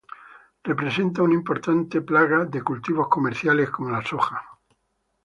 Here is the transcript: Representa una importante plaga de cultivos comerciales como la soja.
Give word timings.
Representa 0.63 1.21
una 1.21 1.35
importante 1.35 2.01
plaga 2.01 2.45
de 2.45 2.63
cultivos 2.63 3.07
comerciales 3.07 3.69
como 3.69 3.91
la 3.91 4.03
soja. 4.03 4.43